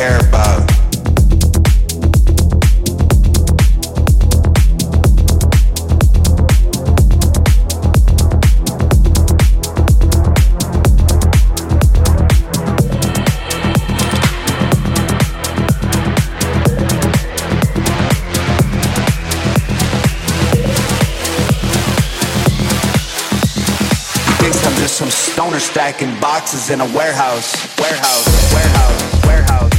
[0.00, 0.66] care about.
[24.88, 29.69] some stoner stacking boxes in a warehouse, warehouse, warehouse, warehouse.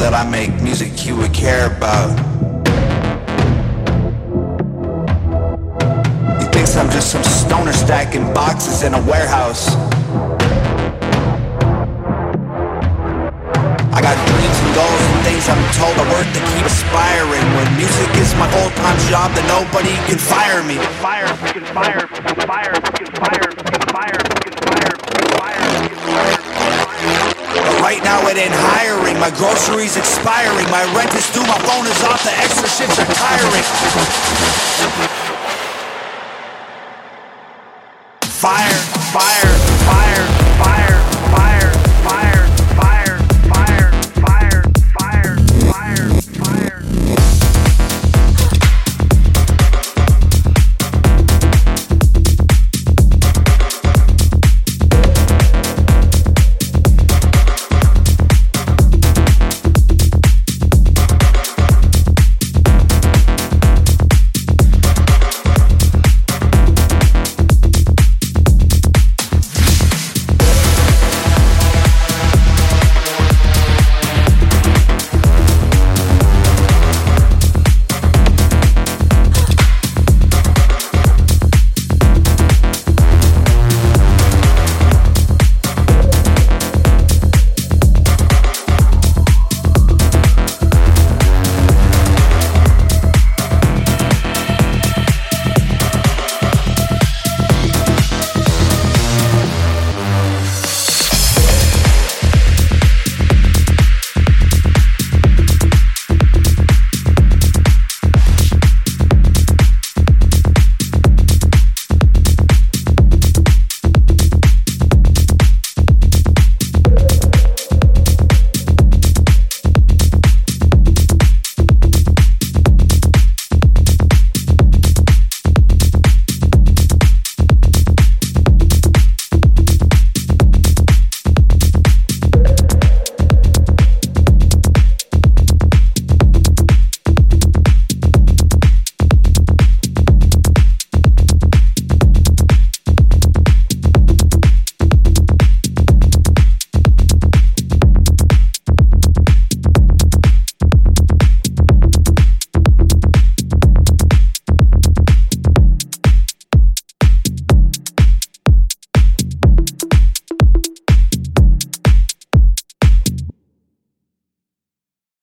[0.00, 2.08] That I make music he would care about.
[6.40, 9.76] He thinks I'm just some stoner stacking boxes in a warehouse.
[13.92, 17.44] I got dreams and goals and things I'm told I work to keep aspiring.
[17.60, 20.80] When music is my full-time job, then nobody can fire me.
[21.04, 22.08] Fire, fire, fire,
[22.48, 23.52] fire, fucking fire,
[23.92, 24.96] fire, fire,
[25.36, 25.99] fire.
[27.90, 29.18] Right now it ain't hiring.
[29.18, 30.64] My groceries expiring.
[30.70, 31.42] My rent is due.
[31.42, 32.22] My phone is off.
[32.22, 33.66] The extra shifts are tiring.
[38.22, 38.78] Fire,
[39.10, 39.39] fire.